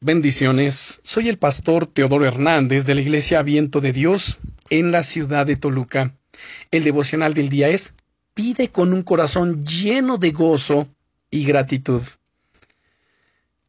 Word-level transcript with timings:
Bendiciones. 0.00 1.00
Soy 1.02 1.28
el 1.28 1.38
pastor 1.38 1.86
Teodoro 1.86 2.24
Hernández 2.24 2.86
de 2.86 2.94
la 2.94 3.00
Iglesia 3.00 3.42
Viento 3.42 3.80
de 3.80 3.92
Dios 3.92 4.38
en 4.70 4.92
la 4.92 5.02
ciudad 5.02 5.44
de 5.44 5.56
Toluca. 5.56 6.14
El 6.70 6.84
devocional 6.84 7.34
del 7.34 7.48
día 7.48 7.68
es 7.68 7.96
Pide 8.32 8.70
con 8.70 8.92
un 8.92 9.02
corazón 9.02 9.64
lleno 9.64 10.16
de 10.16 10.30
gozo 10.30 10.86
y 11.32 11.44
gratitud. 11.44 12.02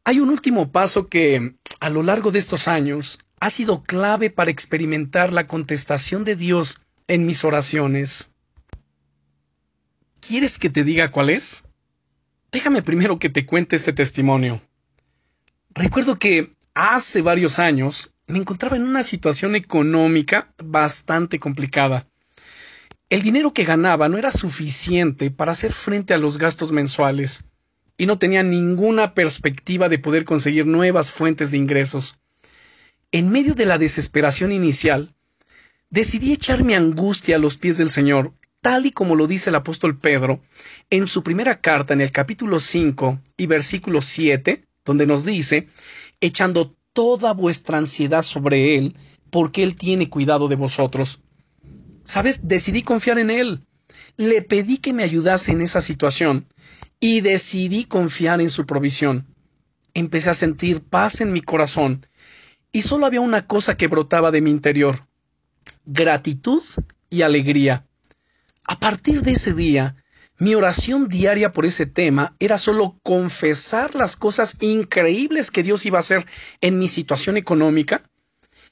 Hay 0.04 0.20
un 0.20 0.30
último 0.30 0.70
paso 0.70 1.08
que, 1.08 1.56
a 1.80 1.90
lo 1.90 2.04
largo 2.04 2.30
de 2.30 2.38
estos 2.38 2.68
años, 2.68 3.18
ha 3.40 3.50
sido 3.50 3.82
clave 3.82 4.30
para 4.30 4.52
experimentar 4.52 5.32
la 5.32 5.48
contestación 5.48 6.22
de 6.22 6.36
Dios 6.36 6.80
en 7.08 7.26
mis 7.26 7.42
oraciones. 7.42 8.30
¿Quieres 10.20 10.60
que 10.60 10.70
te 10.70 10.84
diga 10.84 11.10
cuál 11.10 11.30
es? 11.30 11.64
Déjame 12.52 12.82
primero 12.82 13.18
que 13.18 13.30
te 13.30 13.44
cuente 13.46 13.74
este 13.74 13.92
testimonio. 13.92 14.62
Recuerdo 15.80 16.18
que 16.18 16.52
hace 16.74 17.22
varios 17.22 17.58
años 17.58 18.10
me 18.26 18.38
encontraba 18.38 18.76
en 18.76 18.82
una 18.82 19.02
situación 19.02 19.56
económica 19.56 20.52
bastante 20.62 21.38
complicada. 21.38 22.06
El 23.08 23.22
dinero 23.22 23.54
que 23.54 23.64
ganaba 23.64 24.10
no 24.10 24.18
era 24.18 24.30
suficiente 24.30 25.30
para 25.30 25.52
hacer 25.52 25.72
frente 25.72 26.12
a 26.12 26.18
los 26.18 26.36
gastos 26.36 26.70
mensuales 26.70 27.44
y 27.96 28.04
no 28.04 28.18
tenía 28.18 28.42
ninguna 28.42 29.14
perspectiva 29.14 29.88
de 29.88 29.98
poder 29.98 30.26
conseguir 30.26 30.66
nuevas 30.66 31.10
fuentes 31.10 31.50
de 31.50 31.56
ingresos. 31.56 32.18
En 33.10 33.30
medio 33.30 33.54
de 33.54 33.64
la 33.64 33.78
desesperación 33.78 34.52
inicial, 34.52 35.14
decidí 35.88 36.34
echar 36.34 36.62
mi 36.62 36.74
angustia 36.74 37.36
a 37.36 37.38
los 37.38 37.56
pies 37.56 37.78
del 37.78 37.88
Señor, 37.88 38.34
tal 38.60 38.84
y 38.84 38.90
como 38.90 39.14
lo 39.14 39.26
dice 39.26 39.48
el 39.48 39.56
apóstol 39.56 39.98
Pedro 39.98 40.42
en 40.90 41.06
su 41.06 41.22
primera 41.22 41.62
carta 41.62 41.94
en 41.94 42.02
el 42.02 42.12
capítulo 42.12 42.60
5 42.60 43.18
y 43.38 43.46
versículo 43.46 44.02
7, 44.02 44.66
donde 44.84 45.06
nos 45.06 45.24
dice, 45.24 45.68
echando 46.20 46.76
toda 46.92 47.32
vuestra 47.32 47.78
ansiedad 47.78 48.22
sobre 48.22 48.76
Él, 48.76 48.96
porque 49.30 49.62
Él 49.62 49.76
tiene 49.76 50.08
cuidado 50.08 50.48
de 50.48 50.56
vosotros. 50.56 51.20
¿Sabes? 52.04 52.48
Decidí 52.48 52.82
confiar 52.82 53.18
en 53.18 53.30
Él. 53.30 53.66
Le 54.16 54.42
pedí 54.42 54.78
que 54.78 54.92
me 54.92 55.04
ayudase 55.04 55.52
en 55.52 55.62
esa 55.62 55.80
situación 55.80 56.46
y 56.98 57.20
decidí 57.20 57.84
confiar 57.84 58.40
en 58.40 58.50
su 58.50 58.66
provisión. 58.66 59.26
Empecé 59.94 60.30
a 60.30 60.34
sentir 60.34 60.82
paz 60.82 61.20
en 61.20 61.32
mi 61.32 61.40
corazón 61.40 62.06
y 62.72 62.82
solo 62.82 63.06
había 63.06 63.20
una 63.20 63.46
cosa 63.46 63.76
que 63.76 63.88
brotaba 63.88 64.30
de 64.30 64.40
mi 64.40 64.50
interior 64.50 65.10
gratitud 65.86 66.62
y 67.08 67.22
alegría. 67.22 67.86
A 68.64 68.78
partir 68.78 69.22
de 69.22 69.32
ese 69.32 69.54
día, 69.54 69.96
mi 70.40 70.54
oración 70.54 71.06
diaria 71.06 71.52
por 71.52 71.66
ese 71.66 71.84
tema 71.84 72.34
era 72.38 72.56
solo 72.56 72.98
confesar 73.02 73.94
las 73.94 74.16
cosas 74.16 74.56
increíbles 74.60 75.50
que 75.50 75.62
Dios 75.62 75.84
iba 75.84 75.98
a 75.98 76.00
hacer 76.00 76.26
en 76.62 76.78
mi 76.78 76.88
situación 76.88 77.36
económica, 77.36 78.02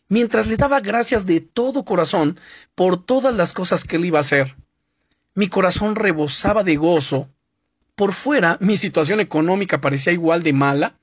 mientras 0.08 0.46
le 0.46 0.56
daba 0.56 0.80
gracias 0.80 1.26
de 1.26 1.42
todo 1.42 1.84
corazón 1.84 2.40
por 2.74 3.04
todas 3.04 3.34
las 3.34 3.52
cosas 3.52 3.84
que 3.84 3.96
Él 3.96 4.06
iba 4.06 4.18
a 4.18 4.20
hacer. 4.20 4.56
Mi 5.34 5.48
corazón 5.48 5.94
rebosaba 5.94 6.64
de 6.64 6.76
gozo. 6.76 7.28
Por 7.94 8.14
fuera, 8.14 8.56
mi 8.60 8.78
situación 8.78 9.20
económica 9.20 9.78
parecía 9.78 10.14
igual 10.14 10.42
de 10.42 10.54
mala, 10.54 10.98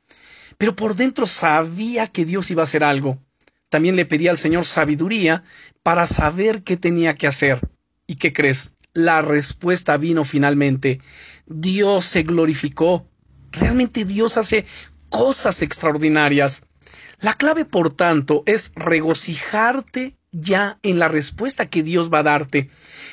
pero 0.58 0.76
por 0.76 0.96
dentro 0.96 1.28
sabía 1.28 2.08
que 2.08 2.26
Dios 2.26 2.50
iba 2.50 2.64
a 2.64 2.70
hacer 2.70 2.84
algo. 2.84 3.20
También 3.70 3.96
le 3.96 4.08
pedí 4.08 4.28
al 4.28 4.40
Señor 4.40 4.66
sabiduría 4.66 5.44
para 5.84 6.08
saber 6.08 6.64
qué 6.64 6.76
tenía 6.76 7.14
que 7.14 7.28
hacer. 7.28 7.60
¿Y 8.08 8.16
qué 8.16 8.34
crees? 8.34 8.75
La 8.96 9.22
respuesta 9.22 9.98
vino 9.98 10.26
finalmente. 10.26 11.00
Dios 11.46 12.06
se 12.06 12.24
glorificó. 12.24 13.08
Realmente 13.52 14.06
Dios 14.06 14.38
hace 14.38 14.66
cosas 15.10 15.62
extraordinarias. 15.62 16.64
La 17.20 17.36
clave, 17.36 17.66
por 17.66 17.94
tanto, 17.94 18.42
es 18.48 18.72
regocijarte 18.76 20.18
ya 20.32 20.80
en 20.82 20.98
la 20.98 21.08
respuesta 21.08 21.68
que 21.68 21.84
Dios 21.84 22.12
va 22.12 22.20
a 22.20 22.24
darte 22.24 22.70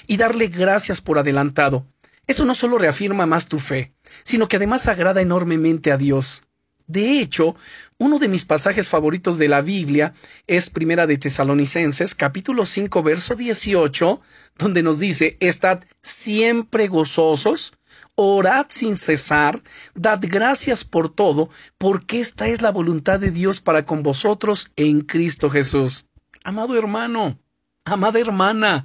y 0.06 0.16
darle 0.16 0.48
gracias 0.48 1.00
por 1.00 1.18
adelantado. 1.18 1.86
Eso 2.26 2.44
no 2.44 2.54
solo 2.54 2.78
reafirma 2.78 3.26
más 3.26 3.48
tu 3.48 3.58
fe, 3.58 3.92
sino 4.24 4.48
que 4.48 4.56
además 4.56 4.88
agrada 4.88 5.20
enormemente 5.20 5.92
a 5.92 5.98
Dios. 5.98 6.44
De 6.92 7.20
hecho, 7.20 7.56
uno 7.96 8.18
de 8.18 8.28
mis 8.28 8.44
pasajes 8.44 8.90
favoritos 8.90 9.38
de 9.38 9.48
la 9.48 9.62
Biblia 9.62 10.12
es 10.46 10.68
Primera 10.68 11.06
de 11.06 11.16
Tesalonicenses, 11.16 12.14
capítulo 12.14 12.66
5, 12.66 13.02
verso 13.02 13.34
18, 13.34 14.20
donde 14.58 14.82
nos 14.82 14.98
dice, 14.98 15.38
Estad 15.40 15.80
siempre 16.02 16.88
gozosos, 16.88 17.72
orad 18.14 18.66
sin 18.68 18.98
cesar, 18.98 19.62
dad 19.94 20.20
gracias 20.20 20.84
por 20.84 21.08
todo, 21.08 21.48
porque 21.78 22.20
esta 22.20 22.46
es 22.46 22.60
la 22.60 22.70
voluntad 22.70 23.18
de 23.18 23.30
Dios 23.30 23.62
para 23.62 23.86
con 23.86 24.02
vosotros 24.02 24.70
en 24.76 25.00
Cristo 25.00 25.48
Jesús. 25.48 26.04
Amado 26.44 26.76
hermano, 26.76 27.38
amada 27.86 28.20
hermana, 28.20 28.84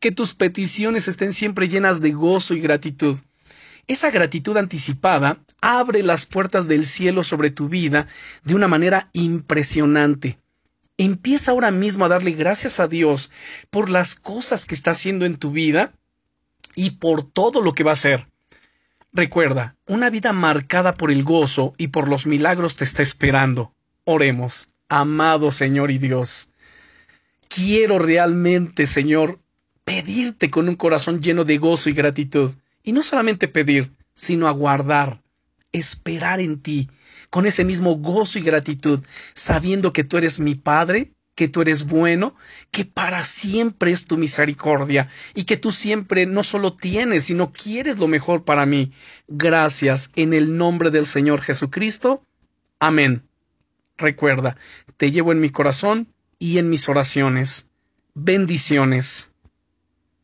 que 0.00 0.10
tus 0.10 0.32
peticiones 0.32 1.06
estén 1.06 1.34
siempre 1.34 1.68
llenas 1.68 2.00
de 2.00 2.12
gozo 2.12 2.54
y 2.54 2.60
gratitud. 2.60 3.18
Esa 3.86 4.10
gratitud 4.10 4.56
anticipada 4.56 5.38
abre 5.60 6.02
las 6.02 6.26
puertas 6.26 6.68
del 6.68 6.86
cielo 6.86 7.24
sobre 7.24 7.50
tu 7.50 7.68
vida 7.68 8.06
de 8.44 8.54
una 8.54 8.68
manera 8.68 9.10
impresionante. 9.12 10.38
Empieza 10.98 11.50
ahora 11.50 11.70
mismo 11.70 12.04
a 12.04 12.08
darle 12.08 12.32
gracias 12.32 12.78
a 12.78 12.86
Dios 12.86 13.30
por 13.70 13.90
las 13.90 14.14
cosas 14.14 14.66
que 14.66 14.74
está 14.74 14.92
haciendo 14.92 15.26
en 15.26 15.36
tu 15.36 15.50
vida 15.50 15.92
y 16.74 16.90
por 16.92 17.24
todo 17.24 17.60
lo 17.60 17.74
que 17.74 17.82
va 17.82 17.90
a 17.90 17.94
hacer. 17.94 18.28
Recuerda, 19.12 19.76
una 19.86 20.10
vida 20.10 20.32
marcada 20.32 20.94
por 20.94 21.10
el 21.10 21.24
gozo 21.24 21.74
y 21.76 21.88
por 21.88 22.08
los 22.08 22.26
milagros 22.26 22.76
te 22.76 22.84
está 22.84 23.02
esperando. 23.02 23.74
Oremos, 24.04 24.68
amado 24.88 25.50
Señor 25.50 25.90
y 25.90 25.98
Dios. 25.98 26.50
Quiero 27.48 27.98
realmente, 27.98 28.86
Señor, 28.86 29.38
pedirte 29.84 30.50
con 30.50 30.68
un 30.68 30.76
corazón 30.76 31.20
lleno 31.20 31.44
de 31.44 31.58
gozo 31.58 31.90
y 31.90 31.92
gratitud. 31.92 32.52
Y 32.82 32.92
no 32.92 33.02
solamente 33.02 33.48
pedir, 33.48 33.92
sino 34.14 34.48
aguardar, 34.48 35.22
esperar 35.72 36.40
en 36.40 36.60
ti, 36.60 36.90
con 37.30 37.46
ese 37.46 37.64
mismo 37.64 37.96
gozo 37.96 38.38
y 38.38 38.42
gratitud, 38.42 39.00
sabiendo 39.34 39.92
que 39.92 40.04
tú 40.04 40.16
eres 40.18 40.40
mi 40.40 40.54
Padre, 40.54 41.12
que 41.34 41.48
tú 41.48 41.62
eres 41.62 41.84
bueno, 41.84 42.34
que 42.70 42.84
para 42.84 43.24
siempre 43.24 43.90
es 43.90 44.06
tu 44.06 44.18
misericordia 44.18 45.08
y 45.34 45.44
que 45.44 45.56
tú 45.56 45.72
siempre 45.72 46.26
no 46.26 46.42
solo 46.42 46.74
tienes, 46.74 47.24
sino 47.24 47.50
quieres 47.50 47.98
lo 47.98 48.08
mejor 48.08 48.44
para 48.44 48.66
mí. 48.66 48.92
Gracias 49.28 50.10
en 50.14 50.34
el 50.34 50.56
nombre 50.56 50.90
del 50.90 51.06
Señor 51.06 51.40
Jesucristo. 51.40 52.26
Amén. 52.78 53.26
Recuerda, 53.96 54.56
te 54.96 55.10
llevo 55.10 55.32
en 55.32 55.40
mi 55.40 55.50
corazón 55.50 56.12
y 56.38 56.58
en 56.58 56.68
mis 56.68 56.88
oraciones. 56.88 57.70
Bendiciones. 58.14 59.31